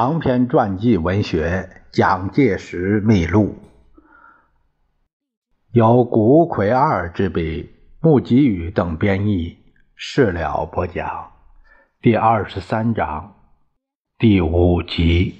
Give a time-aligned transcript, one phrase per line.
[0.00, 3.54] 长篇传记文学《蒋介石秘录》，
[5.72, 7.68] 由古魁二之笔，
[8.00, 9.58] 木吉宇等编译，
[9.94, 11.32] 事了播讲，
[12.00, 13.34] 第二十三章，
[14.16, 15.39] 第五集。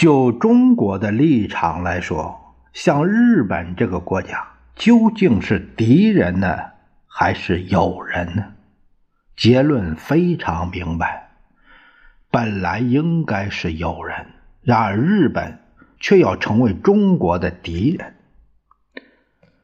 [0.00, 6.56] 就中国的立场来说，像日本这个国家究竟是敌人呢，
[7.06, 8.46] 还是友人呢？
[9.36, 11.32] 结论非常明白，
[12.30, 14.24] 本来应该是友人，
[14.62, 15.58] 然而日本
[15.98, 18.14] 却要成为中国的敌人。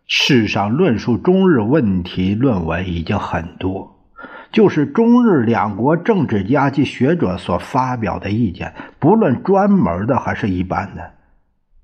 [0.07, 3.96] 世上论述中日问题论文已经很多。
[4.57, 11.13] 就是中日两国政治家及学者所发表的意见，不论专门的还是一般的，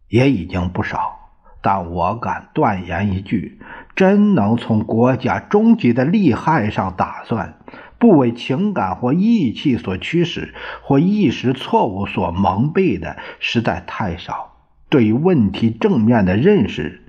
[0.08, 1.18] 也已经不少。
[1.60, 3.60] 但我敢断言一句：
[3.94, 7.58] 真能从国家终极的利害上打算，
[7.98, 14.56] 不为情感或义气所驱使，或一时错误所蒙蔽的，实在太少。
[14.88, 17.02] 对于问题正面的认识，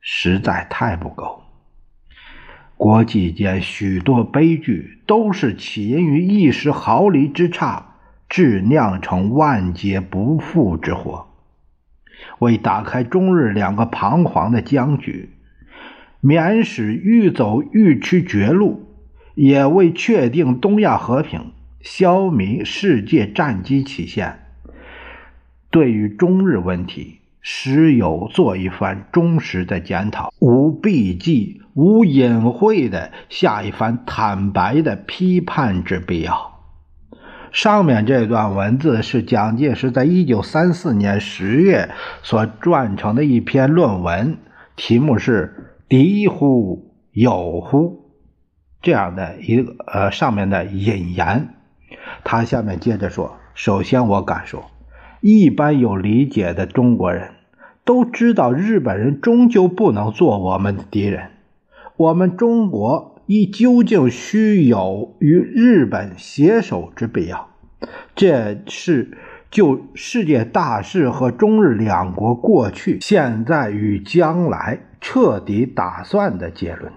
[0.00, 1.39] 实在太不够。
[2.80, 11.26] 国际间许多悲剧都是起因于一时毫厘之差，致酿成万劫不复之祸。
[12.38, 15.28] 为打开中日两个彷徨的僵局，
[16.22, 18.86] 免使欲走欲趋绝路，
[19.34, 24.38] 也为确定东亚和平、消弭世界战机起线，
[25.70, 27.19] 对于中日问题。
[27.40, 36.60] 时有做一番忠实的检讨，无避忌、无隐晦的下一番坦白的批判之必要。
[37.52, 41.90] 上面这段文字是蒋介石在一九三四年十月
[42.22, 44.38] 所撰成的一篇论文，
[44.76, 48.12] 题目是“敌乎友乎”
[48.82, 51.54] 这样的一个呃上面的引言。
[52.22, 54.70] 他下面接着说：“首先，我敢说。”
[55.20, 57.30] 一般有理解的中国人
[57.84, 61.30] 都知道，日本人终究不能做我们的敌人。
[61.96, 67.48] 我们中国亦究竟需有与日本携手之必要。
[68.14, 69.18] 这是
[69.50, 76.92] 就世界大事和中日两国过去、现在与将来彻底打算的结论。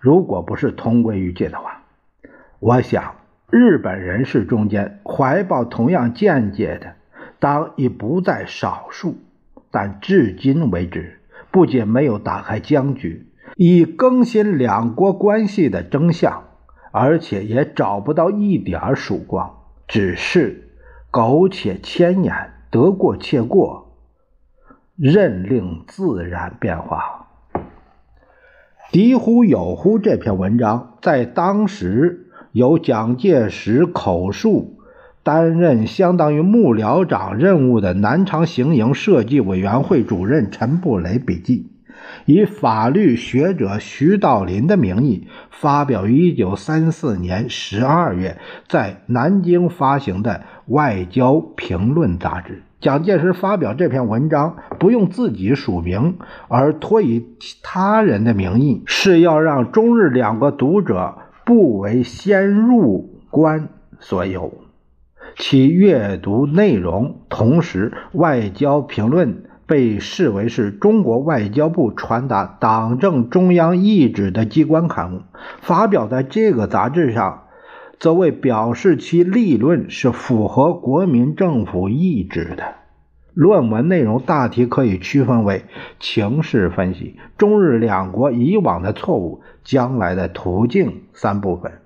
[0.00, 1.82] 如果不是同归于尽的话，
[2.58, 3.14] 我想
[3.50, 6.94] 日本人士中间怀抱同样见解的。
[7.40, 9.16] 当已不在少数，
[9.70, 11.20] 但至今为止，
[11.50, 16.44] 不仅没有打开僵局，以更新两国关系的真相，
[16.92, 19.56] 而且也找不到一点曙光，
[19.88, 20.68] 只是
[21.10, 23.96] 苟且千年，得过且过，
[24.96, 27.28] 任令自然变化。
[28.92, 34.76] 敌乎友乎这篇文章，在当时由蒋介石口述。
[35.22, 41.70] 担任相当于幕僚长任务的南昌行营设计委员会主任陈布雷笔记，
[42.24, 50.42] 以法律学者徐道林的名义发表于1934年12月在南京发行的
[50.72, 52.62] 《外交评论》杂志。
[52.80, 56.16] 蒋介石发表这篇文章不用自己署名，
[56.48, 57.26] 而托以
[57.62, 64.54] 他人的名义，是要让中日两个读者不为先入关所有。
[65.36, 69.34] 其阅读内容，同时，《外交评论》
[69.66, 75.20] 被视为是中国外交部传达党政中央意志的机关刊物。
[75.60, 77.44] 发表在这个杂志上，
[77.98, 82.74] 则为表示其立论是符合国民政府意志的。
[83.32, 85.64] 论文内容大体可以区分为
[86.00, 91.79] 情势分析、中日两国以往的错误、将来的途径三部分。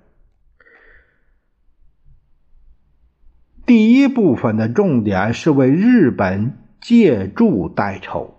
[3.67, 6.53] 第一部分的重点是为日本
[6.83, 8.35] 借助代筹，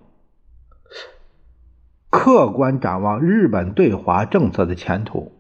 [2.12, 5.32] 客观展望日本对华政策的前途。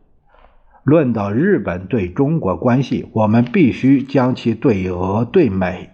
[0.83, 5.91] 论到日本对中国关系，我们必须将其对俄、对美，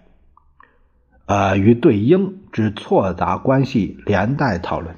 [1.26, 4.94] 呃与对英之错杂关系连带讨论。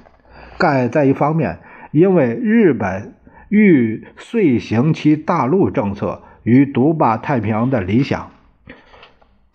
[0.57, 1.59] 盖在一方面，
[1.91, 3.15] 因为日本
[3.49, 8.31] 欲遂行其大陆政策与独霸太平洋的理想。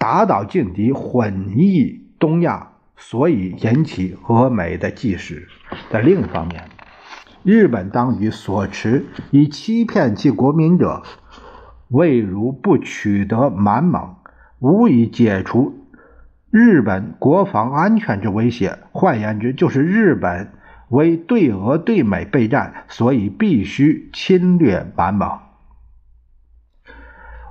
[0.00, 5.46] 打倒劲敌，混议东亚，所以引起俄美的忌时。
[5.90, 6.64] 在另一方面，
[7.42, 11.02] 日本当局所持以欺骗其国民者，
[11.88, 14.16] 未如不取得满蒙，
[14.58, 15.86] 无以解除
[16.50, 18.78] 日本国防安全之威胁。
[18.92, 20.50] 换言之，就是日本
[20.88, 25.49] 为对俄对美备战，所以必须侵略满蒙。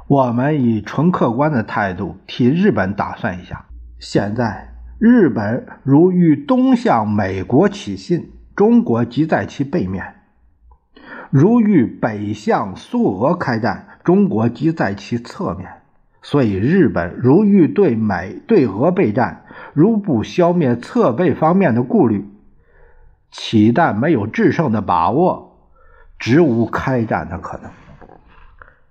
[0.10, 3.68] 我们以纯客观的态度替日本打算一下：
[4.00, 10.04] 现在日本如欲东向美国起信，中国即在其背面；
[11.30, 15.70] 如欲北向苏俄开战，中国即在其侧面。
[16.24, 22.28] 所以，日本如欲对美对俄备战，如不消灭侧背方面的顾虑，
[23.30, 25.56] 岂但没有制胜的把握，
[26.18, 27.70] 直无开战的可能。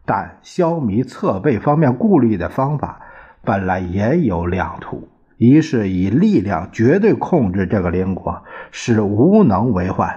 [0.08, 3.02] 但消弭侧背方面顾虑的方法
[3.44, 5.06] 本来也有两途：
[5.36, 10.08] 一是以力量绝对控制这个邻国，使无能为患；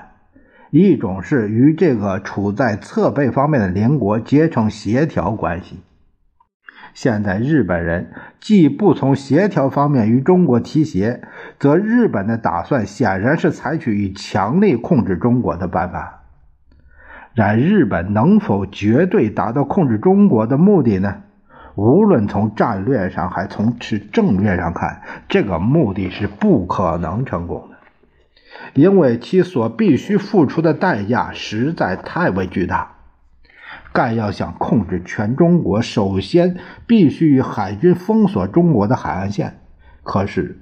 [0.69, 5.81] 一种是与这个处在侧背方面的邻国结成协调关系。
[6.93, 11.21] 现在日本人既不从协调方面与中国提携，
[11.59, 16.20] 则日本的打算显然是采取以强力控制中国的办法。
[17.33, 21.23] 然日本能否绝对达到控制中国的目的呢？
[21.75, 27.77] 无论从战略上还从是正面上看，这个目的是不可能成功的，
[28.73, 32.91] 因为其所必须付出的代价实在太为巨大。
[33.93, 39.61] 盖要想控制全中国，首先必须与海军封锁中国的海岸线。
[40.03, 40.59] 可是，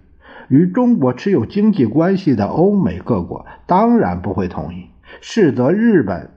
[0.47, 4.89] 与中国持有经济关系的欧美各国当然不会同意，
[5.21, 6.29] 使得日本。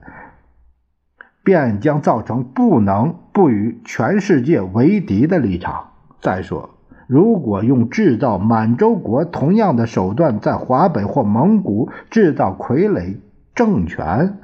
[1.43, 5.91] 便将造成不能不与全世界为敌的立场。
[6.21, 6.69] 再说，
[7.07, 13.17] 如果用制造满洲国同样的手段在华北或蒙古制造傀儡
[13.53, 14.37] 政权，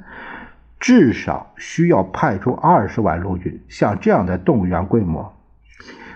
[0.78, 3.60] 至少需要派出二十万陆军。
[3.68, 5.32] 像这样的动员规模，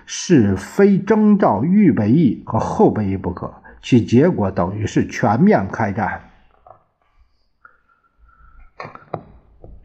[0.04, 6.20] 是非征召预备役和后备役不可，其结果等于是全面开战。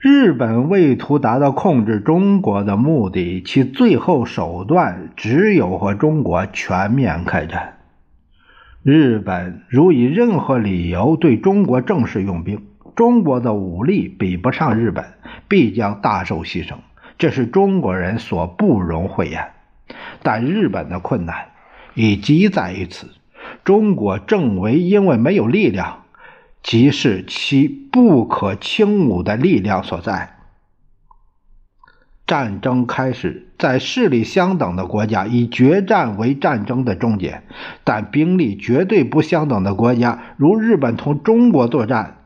[0.02, 7.80] 日本为图达到控制中国的目的，其最后手段只有和中国全面开战。
[8.82, 12.66] 日本如以任何理由对中国正式用兵，
[12.96, 15.04] 中国的武力比不上日本，
[15.50, 16.76] 必将大受牺牲，
[17.18, 19.50] 这是中国人所不容讳言。
[20.24, 21.50] 但日本的困难
[21.94, 23.10] 已积在于此：
[23.66, 26.04] 中国正为因为没有力量。
[26.62, 30.36] 即是其不可轻侮的力量所在。
[32.28, 37.42] 战争开始，在势力相等的国家以决战为战争的终结，
[37.84, 42.18] 但兵力绝对不相等的国家，如日本同中国作战，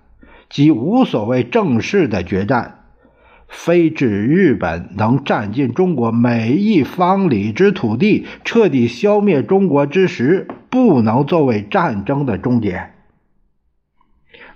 [0.49, 2.79] 即无所谓正式的决战。
[3.47, 12.89] 非指日本能占尽中国每一方里之土地，彻底消灭中国之时，不能作为战争的终结。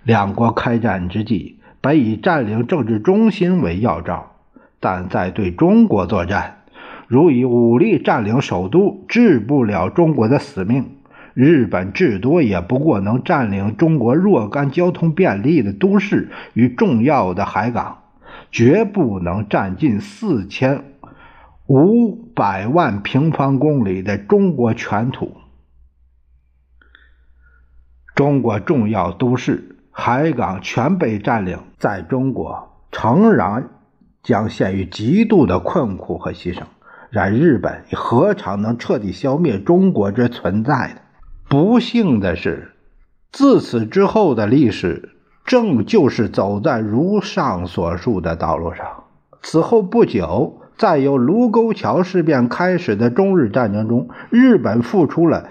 [0.07, 4.37] 两国开战之际，本以占领政治中心为要招，
[4.79, 6.61] 但在对中国作战，
[7.09, 10.91] 如以武力占领首都，治不了中国的死命。
[11.33, 17.97] 日本至多也不过能占领中国若干交通便利的都市与重要的海港，
[18.49, 20.85] 绝不能占尽四千
[21.65, 25.35] 五百万平方公里的中国全土。
[28.15, 29.73] 中国重要都市。
[29.99, 33.67] 海港全被占领，在中国诚然
[34.21, 36.61] 将陷于极度的困苦和牺牲。
[37.09, 41.01] 然日本何尝能彻底消灭中国之存在呢？
[41.49, 42.73] 不幸的是，
[43.31, 48.85] 自此之后的历史正就是走在如上所述的道路上。
[49.41, 55.49] 此后不久，在由卢沟桥事变开始的中日战争中，日本付出了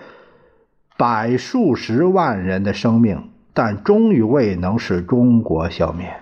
[0.97, 3.31] 百数十万人的生命。
[3.59, 6.13] 但终于未能使中国消灭。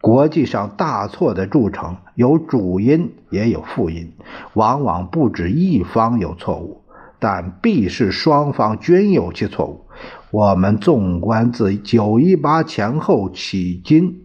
[0.00, 4.12] 国际上大错的铸成有主因也有副因，
[4.54, 6.82] 往往不止一方有错误，
[7.18, 9.86] 但必是双方均有其错误。
[10.30, 14.20] 我们纵观自九一八前后起今，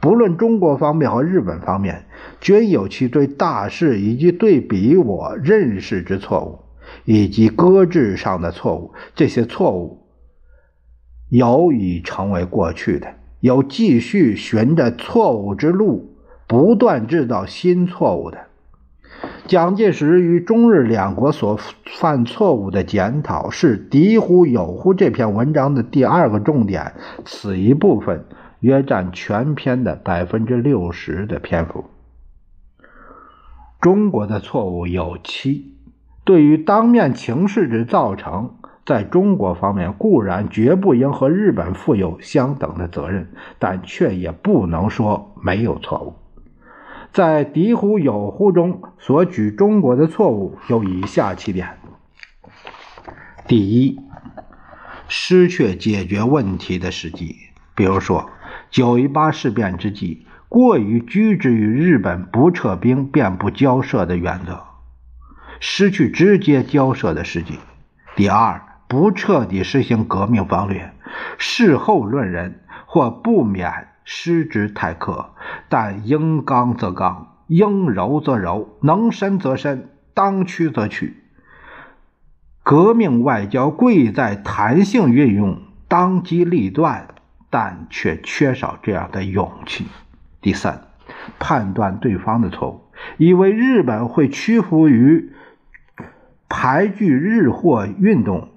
[0.00, 2.06] 不论中国方面和日本方面，
[2.40, 6.60] 均有其对大事以及对比我认识之错误，
[7.04, 8.94] 以及搁置上的错误。
[9.14, 10.03] 这些错误。
[11.34, 16.14] 有已成为过去的，有继续循着错误之路，
[16.46, 18.38] 不断制造新错误的。
[19.48, 26.92] 蒋介石与中日两国所犯错误的检讨是《敌乎友乎》这篇文章的第二个重点，
[27.24, 28.26] 此一部分
[28.60, 31.86] 约占全篇的百分之六十的篇幅。
[33.80, 35.74] 中国的错误有七，
[36.22, 46.14] 对于当面情势之造成，在中国方面固然绝不应和日本负有相等的责任，但却也不能说没有错误。
[47.12, 51.78] 在“敌乎有乎”中所举中国的错误有以下七点：
[53.46, 54.00] 第一，
[55.08, 57.36] 失去解决问题的时机，
[57.74, 58.28] 比如说
[58.68, 64.64] 九一八事变之际，过于拘执于日本不撤兵便不交涉的原则，
[65.60, 67.54] 失去直接交涉的时机；
[68.16, 68.60] 第二，
[68.94, 70.92] 不彻底实行革命方略，
[71.36, 73.88] 事后论人或不免。
[74.06, 75.28] 失之太苛，
[75.70, 81.24] 但应刚则刚，应柔则柔，能伸则伸，当屈则屈。
[82.62, 87.14] 革命外交贵在弹性运用，当机立断，
[87.48, 89.86] 但却缺少这样的勇气。
[90.42, 90.88] 第三，
[91.38, 92.82] 判断对方的错误，
[93.16, 95.32] 以为日本会屈服于
[96.50, 98.50] 排拒日货运动，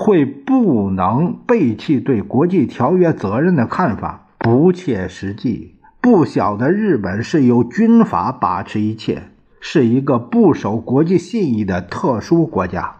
[0.00, 4.28] 会不能背弃对国际条约责任的看法。
[4.38, 9.24] 不切实际，不晓得日本是由军阀把持一切，
[9.60, 12.94] 是一个不守国际信义的特殊国家。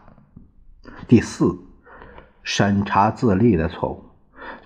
[1.06, 1.56] 第四，
[2.42, 4.04] 审查自立的错误，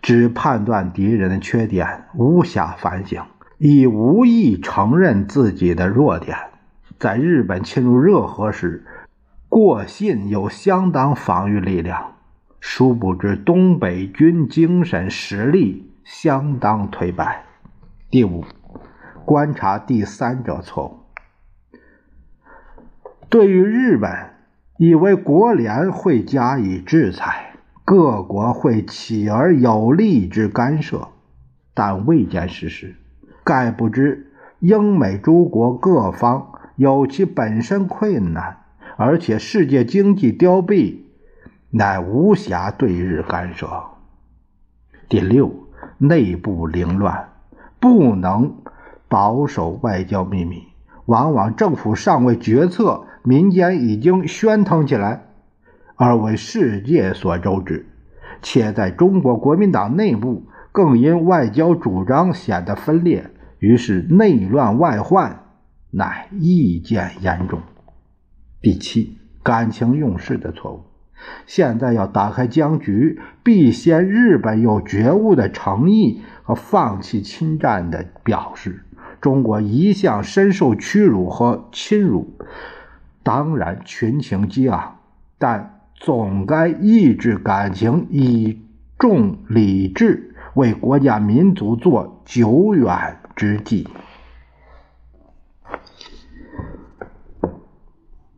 [0.00, 3.22] 只判断敌人的缺点，无暇反省，
[3.58, 6.34] 亦无意承认自己的弱点。
[6.98, 8.86] 在日本侵入热河时，
[9.50, 12.14] 过信有相当防御力量，
[12.64, 15.88] 殊不知东北军精神实力。
[16.04, 17.44] 相当颓败。
[18.10, 18.44] 第五，
[19.24, 21.78] 观察第三者错误。
[23.28, 24.10] 对于日本，
[24.78, 27.54] 以为国联会加以制裁，
[27.84, 31.08] 各国会起而有力之干涉，
[31.72, 32.96] 但未见事实施。
[33.44, 38.58] 盖不知英美诸国各方有其本身困难，
[38.96, 40.96] 而且世界经济凋敝，
[41.72, 43.68] 乃无暇对日干涉。
[45.08, 45.52] 第六。
[45.98, 47.28] 内部凌乱，
[47.78, 48.56] 不能
[49.08, 50.64] 保守外交秘密，
[51.06, 55.26] 往往政府尚未决策，民间已经喧腾起来，
[55.94, 57.86] 而为世界所周知。
[58.42, 65.44] 且在中国国民党内部，更因外交主张显得分裂，于是内乱外患，
[65.90, 67.60] 乃意见严重。
[68.60, 70.91] 第七，感情用事的错误。
[71.46, 78.84] 现在要打开僵局，必先日本有觉悟的诚意和放弃侵占的表示。
[79.20, 82.36] 中国一向深受屈辱和侵辱，
[83.22, 84.96] 当然群情激昂，
[85.38, 88.60] 但总该抑制感情，以
[88.98, 93.86] 重理智，为国家民族做久远之计。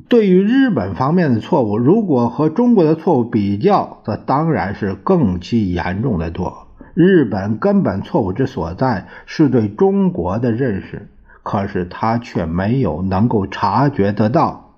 [0.08, 6.68] 对于日本方面的错误，如果和中国的错误比较，则当然是更其严重的多。
[6.92, 11.08] 日本根本错误之所在是对中国的认识，
[11.42, 14.75] 可是他却没有能够察觉得到，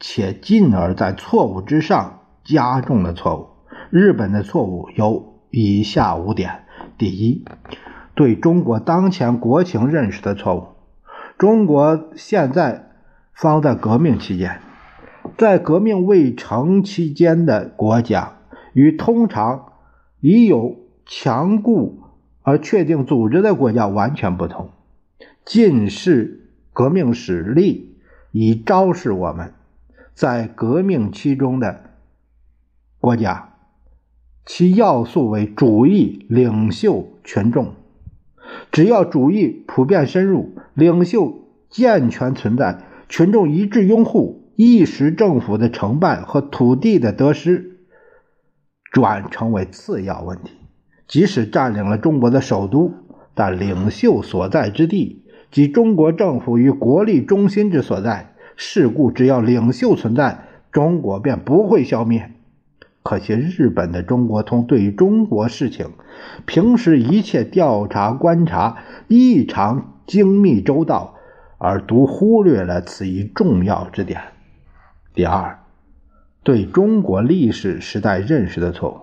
[0.00, 3.48] 且进而在错误之上加重了错误。
[3.90, 6.62] 日本的错误有以下五点：
[6.96, 7.44] 第一，
[8.14, 10.68] 对中国当前国情认识的错误。
[11.36, 12.90] 中国现在
[13.34, 14.60] 方在革命期间。
[15.38, 18.38] 在革命未成期间的国家，
[18.72, 19.74] 与通常
[20.18, 22.00] 已有强固
[22.42, 24.70] 而确定组织的国家完全不同。
[25.44, 27.98] 近世革命史例
[28.32, 29.54] 已昭示我们，
[30.12, 31.82] 在革命期中的
[32.98, 33.50] 国家，
[34.44, 37.74] 其要素为主义、领袖、群众。
[38.72, 44.37] 只要主义普遍深入，领袖健全存在，群众一致拥护。
[44.60, 47.76] 一时政府的成败和土地的得失，
[48.90, 50.50] 转成为次要问题。
[51.06, 52.92] 即使占领了中国的首都，
[53.36, 55.22] 但领袖所在之地
[55.52, 60.40] 及中国政府与国力中心之所在，事故只要领袖存在，
[60.72, 62.32] 中国便不会消灭。
[63.04, 65.86] 可惜日本的中国通对于中国事情，
[66.46, 71.14] 平时一切调查观察异常精密周到，
[71.58, 74.20] 而独忽略了此一重要之点。
[75.18, 75.58] 第二，
[76.44, 78.96] 对中国历史时代认识的错误。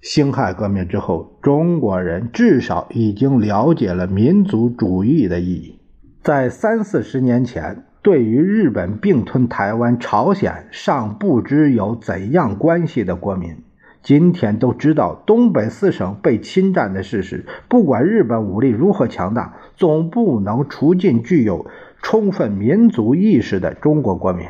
[0.00, 5.78] 辛亥革命之后，中国人至少已经了解了民族主义的意义。
[6.24, 13.54] 在三四十年前，对于日本并吞台湾、朝鲜尚不知有怎样关系的国民，
[14.02, 17.46] 今天都知道东北四省被侵占的事实。
[17.68, 21.66] 不管日本武力如何强大，总不能除尽具有
[22.02, 24.48] 充分民族意识的中国国民。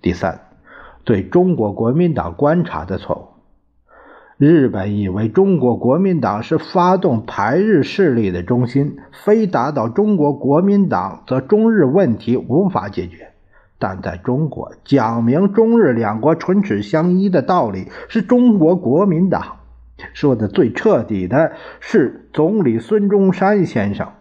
[0.00, 0.40] 第三，
[1.04, 3.38] 对中国国民党观察的错误。
[4.36, 13.32] 日本以为中国国民党是发动排日势力的中心，非打倒中国国民党，则中日问题无法解决。
[13.80, 19.56] 但在中国，讲明中日两国唇齿相依的道理是中国国民党
[20.14, 24.12] 说的最彻底的，是总理孙中山先生。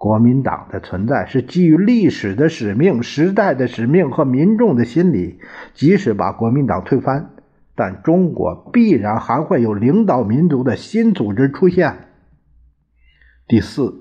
[0.00, 5.38] 国民党的存在是基于历史的使命、时代的使命和民众的心理，
[5.74, 7.32] 即使把国民党推翻。
[7.74, 12.08] 但中国必然还会有领导民族的新组织出现。
[13.46, 13.94] 第四，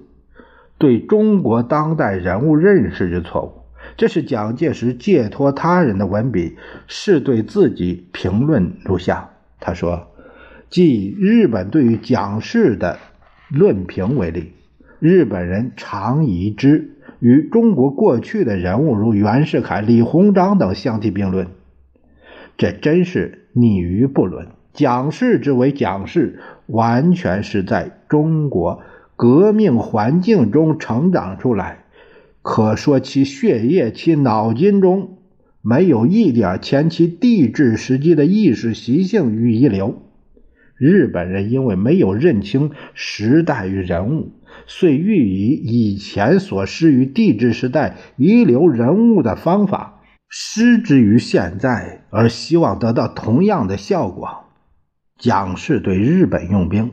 [0.77, 3.51] 对中国当代人物认识之错误，
[3.97, 6.55] 这是蒋介石借托他人的文笔，
[6.87, 10.07] 是对自己评论如下：他说，
[10.69, 12.97] 即日本对于蒋氏的
[13.49, 14.53] 论评为例，
[14.99, 21.47] 日本人常以之与中国过去的人物如袁世凯、李鸿章等相提并论。
[22.57, 24.47] 这真是逆于不伦。
[24.73, 28.81] 蒋氏之为蒋氏，完全是在中国
[29.15, 31.85] 革命环境中成长出来，
[32.41, 35.17] 可说其血液、其脑筋中
[35.61, 40.01] 没有一点前其帝制时期的意识习性与遗留。
[40.77, 44.31] 日本人因为没有认清时代与人物，
[44.67, 49.95] 遂欲以以前所施于帝制时代遗留人物的方法。
[50.31, 54.45] 施之于现在，而希望得到同样的效果。
[55.17, 56.91] 蒋氏对日本用兵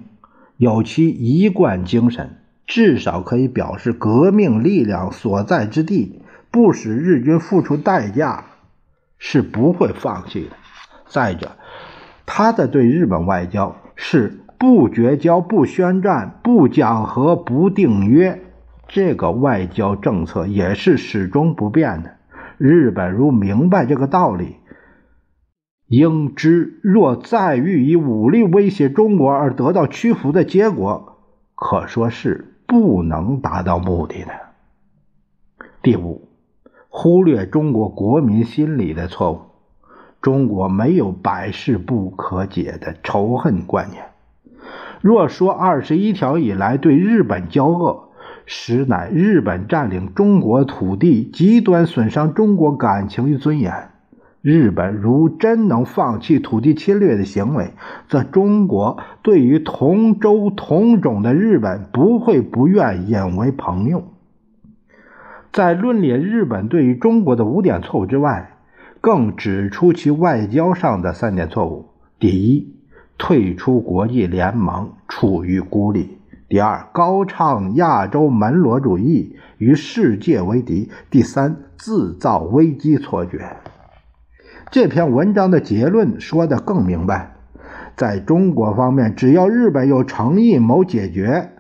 [0.57, 8.47] 有其一贯精神，至少可以表示革命力量所在之地，不使日军付出代价，
[9.19, 10.57] 是不会放弃的。
[11.07, 11.53] 再者，
[12.25, 18.41] 他的对日本外交是不绝交、不宣战、不讲和、不订约，
[18.89, 22.13] 这个外交政策也是始终不变的。
[22.59, 24.57] 日本如明白这个道理，
[25.89, 31.19] 应知若再欲以武力威胁中国而得到屈服的结果，
[31.55, 34.31] 可说是不能达到目的的。
[35.83, 36.29] 第五，
[36.89, 39.41] 忽略中国国民心理的错误。
[40.23, 44.07] 中国没有百事不可解的仇恨观念。
[45.07, 48.09] 若说二十一条以来对日本交恶，
[48.45, 53.91] 实乃日本占领中国土地，极端损伤中国感情与尊严。
[54.43, 57.71] 日本如真能放弃土地侵略的行为，
[58.09, 64.03] 则中国对于同舟同种的日本不会不愿引为朋友。
[65.53, 68.57] 在论列日本对于中国的五点错误之外，
[69.01, 72.76] 更指出其外交上的三点错误：第一，
[73.19, 76.19] 退出国际联盟，处于孤立。
[76.49, 83.57] 第二，高唱亚洲门罗主义，与世界为敌；第三，制造危机错觉。
[84.71, 87.35] 这篇文章的结论说得更明白：
[87.97, 91.51] 在中国方面，只要日本有诚意谋解决，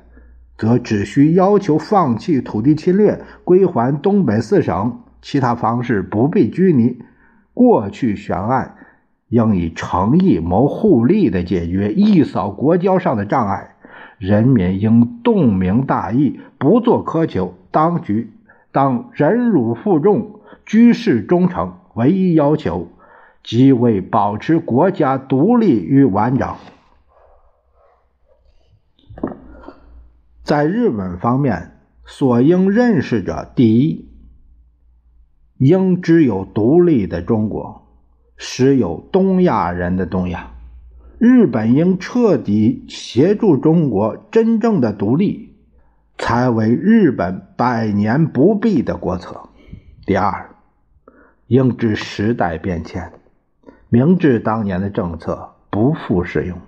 [0.56, 6.98] 则只需要求放弃土地侵略，归还东北四省，其他方式不必拘泥。
[7.52, 8.75] 过去悬案，
[9.28, 13.76] 应以诚意谋互利的解决，一扫国交上的障碍。
[14.18, 17.54] 人民应洞明大义，不做苛求。
[17.70, 18.32] 当局
[18.72, 22.88] 当忍辱负重，居士忠诚，唯一要求
[23.42, 26.54] 即为保持国家独立与完整。
[30.42, 31.72] 在日本方面，
[32.06, 34.08] 所应认识者，第一，
[35.58, 37.85] 应知有独立的中国，
[38.36, 40.52] 时有东亚人的东亚。
[41.18, 45.54] 日本应彻底协助中国真正的独立，
[46.18, 49.48] 才为日本百年不变的国策。
[50.04, 50.50] 第二，
[51.46, 53.12] 应知时代变迁，
[53.88, 56.58] 明知当年的政策不复适用，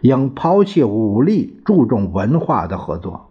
[0.00, 3.28] 应抛弃武力，注重文化的合作；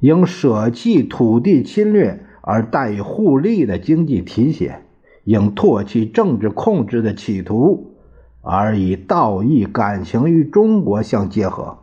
[0.00, 4.82] 应舍弃土地侵略而带以互利的经济提携；
[5.28, 7.94] 应唾弃政治控制的企图。
[8.40, 11.80] 而以道义感情与中国相结合。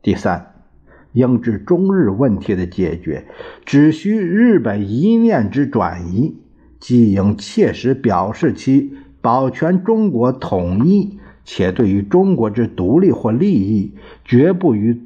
[0.00, 0.54] 第三，
[1.12, 3.26] 应知中日问题的解决，
[3.64, 6.36] 只需日本一念之转移，
[6.78, 15.02] 即应切实表示其保全中国统一，且对于中国之独立或利益，绝不予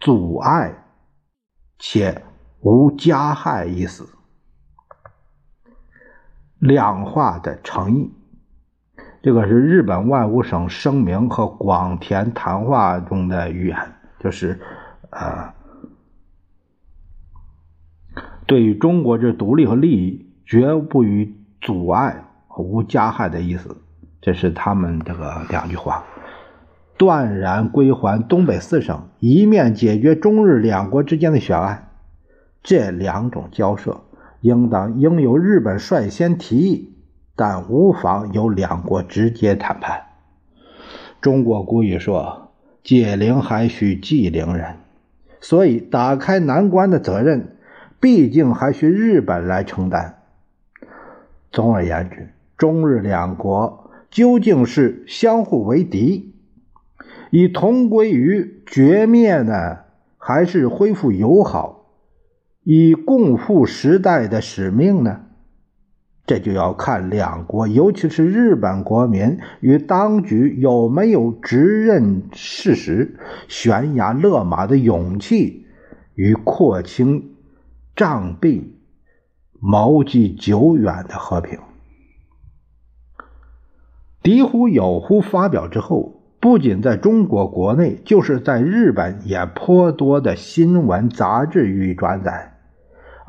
[0.00, 0.84] 阻碍，
[1.78, 2.22] 且
[2.60, 4.08] 无加害意思。
[6.58, 8.12] 两化的诚意。
[9.22, 13.76] 这个是日本外务省声明和广田谈话中的语言，
[14.20, 14.60] 就是
[15.10, 15.52] 呃，
[18.46, 23.76] 对于中国之独立和利益绝不予阻碍和无加害的意思。
[24.20, 26.04] 这是他们这个两句话。
[26.96, 31.90] 断然归还东北四省，一面解决中日两国之间的悬案。
[32.62, 34.00] 这两种交涉，
[34.40, 36.92] 应当应由日本率先提议，
[37.34, 40.02] 但无妨由两国直接谈判。
[41.20, 42.52] 中国古语说
[42.84, 44.76] ：“解铃还须系铃人”，
[45.40, 47.56] 所以打开难关的责任，
[48.00, 50.18] 毕竟还需日本来承担。
[51.50, 56.34] 总而言之，中日两国究竟是相互为敌？
[57.30, 59.78] 以同归于绝灭呢，
[60.16, 61.77] 还是恢复友好，
[62.70, 65.22] 以共赴时代的使命呢？
[66.26, 73.16] 这就要看两国，尤其是日本国民与当局有没有直认事实、
[73.48, 75.64] 悬崖勒马的勇气
[76.14, 77.30] 与廓清
[77.96, 78.76] 障壁、
[79.58, 81.58] 谋计久远的和平。
[84.22, 86.16] 敌乎有乎发表之后。
[86.40, 92.57] 不仅在中国国内，就是在日本也颇多的新闻杂志予以转载，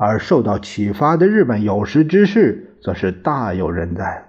[0.00, 4.28] 而受到启发的日本有识之士则是大有人在。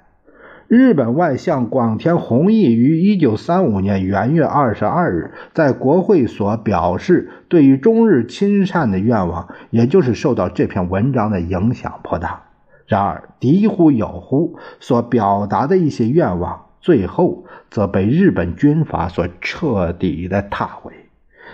[0.67, 12.43] 日本外相广田弘毅于一九三五年元月二十二日在国会所表示对于中日亲善的愿望，也就是受到这篇文章的影响颇大。
[12.85, 16.65] 然而，敌乎友乎所表达的一些愿望。
[16.81, 20.91] 最后则被日本军阀所彻底的踏毁，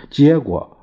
[0.10, 0.78] 结果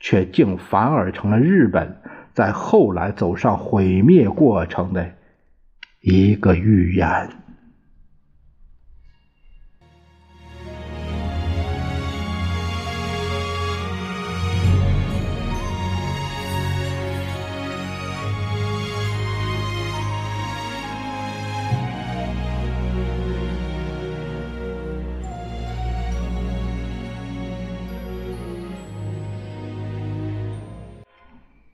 [0.00, 1.98] 却竟反而成了日本
[2.34, 5.08] 在后来走上毁灭过程的
[6.00, 7.43] 一个预言。